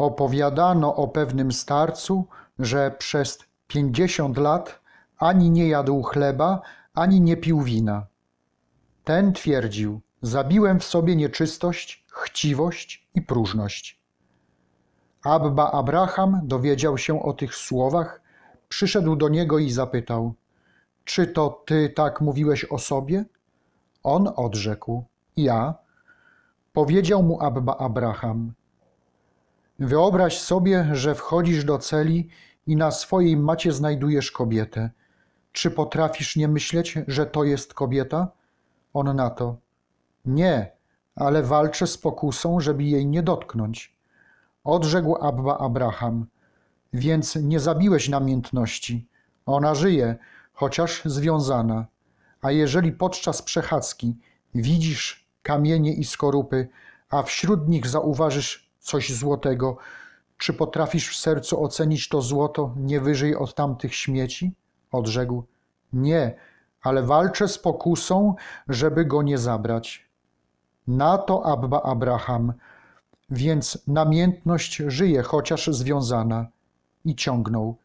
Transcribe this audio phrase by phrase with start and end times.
[0.00, 2.26] Opowiadano o pewnym starcu,
[2.58, 4.80] że przez pięćdziesiąt lat
[5.18, 6.60] ani nie jadł chleba,
[6.94, 8.06] ani nie pił wina.
[9.04, 14.00] Ten twierdził: Zabiłem w sobie nieczystość, chciwość i próżność.
[15.24, 18.20] Abba Abraham dowiedział się o tych słowach,
[18.68, 20.34] przyszedł do niego i zapytał:
[21.04, 23.24] Czy to ty tak mówiłeś o sobie?
[24.02, 25.04] On odrzekł:
[25.36, 25.74] Ja.
[26.72, 28.52] Powiedział mu Abba Abraham:
[29.80, 32.28] Wyobraź sobie, że wchodzisz do celi
[32.66, 34.90] i na swojej macie znajdujesz kobietę.
[35.52, 38.28] Czy potrafisz nie myśleć, że to jest kobieta?
[38.94, 39.56] On na to:
[40.24, 40.72] Nie,
[41.16, 43.96] ale walczę z pokusą, żeby jej nie dotknąć.
[44.64, 46.26] Odrzekł Abba Abraham:
[46.92, 49.06] Więc nie zabiłeś namiętności.
[49.46, 50.16] Ona żyje,
[50.52, 51.86] chociaż związana.
[52.42, 54.16] A jeżeli podczas przechadzki
[54.54, 56.68] widzisz kamienie i skorupy,
[57.10, 59.76] a wśród nich zauważysz coś złotego,
[60.38, 64.52] czy potrafisz w sercu ocenić to złoto nie wyżej od tamtych śmieci?
[64.92, 65.44] Odrzekł:
[65.92, 66.36] Nie,
[66.82, 68.34] ale walczę z pokusą,
[68.68, 70.06] żeby go nie zabrać.
[70.88, 72.52] Na to Abba Abraham,
[73.30, 76.46] więc namiętność żyje, chociaż związana.
[77.04, 77.76] I ciągnął.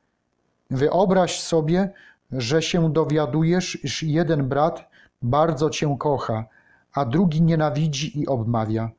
[0.70, 1.94] Wyobraź sobie,
[2.32, 4.90] że się dowiadujesz, iż jeden brat
[5.22, 6.46] bardzo cię kocha,
[6.94, 8.92] a drugi nienawidzi i obmawia.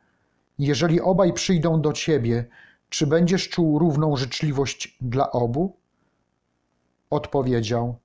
[0.58, 2.44] Jeżeli obaj przyjdą do ciebie,
[2.88, 5.76] czy będziesz czuł równą życzliwość dla obu?
[7.10, 7.98] Odpowiedział: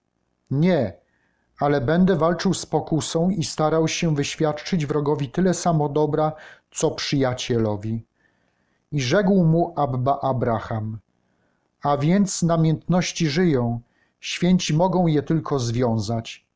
[0.51, 0.93] Nie,
[1.59, 6.33] ale będę walczył z pokusą i starał się wyświadczyć wrogowi tyle samo dobra,
[6.71, 8.05] co przyjacielowi.
[8.91, 10.99] I rzekł mu Abba Abraham:
[11.83, 13.81] A więc namiętności żyją,
[14.19, 16.50] święci mogą je tylko związać.